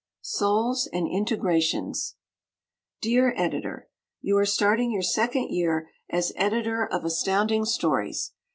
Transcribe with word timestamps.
Souls 0.23 0.89
and 0.91 1.07
Integrations 1.07 2.15
Dear 3.01 3.35
Editor: 3.37 3.87
You 4.19 4.35
are 4.39 4.47
starting 4.47 4.91
your 4.91 5.03
second 5.03 5.51
year 5.53 5.91
as 6.09 6.33
Editor 6.35 6.83
of 6.87 7.05
Astounding 7.05 7.65
Stories. 7.65 8.31